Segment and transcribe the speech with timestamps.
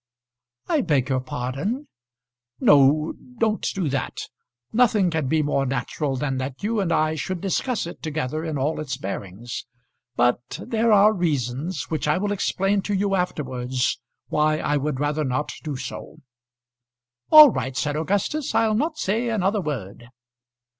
[0.67, 1.87] "I beg your pardon."
[2.59, 4.17] "No; don't do that.
[4.73, 8.57] Nothing can be more natural than that you and I should discuss it together in
[8.57, 9.67] all its bearings.
[10.15, 15.23] But there are reasons, which I will explain to you afterwards, why I would rather
[15.23, 16.17] not do so."
[17.29, 18.55] "All right," said Augustus.
[18.55, 20.07] "I'll not say another word."